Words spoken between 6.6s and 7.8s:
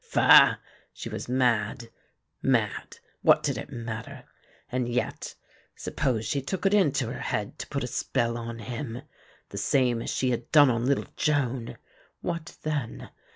it into her head to